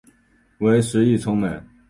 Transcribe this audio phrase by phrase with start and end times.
[0.57, 1.47] 为时议称美。